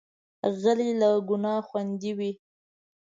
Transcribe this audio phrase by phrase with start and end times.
[0.61, 2.31] غلی، له ګناه خوندي وي.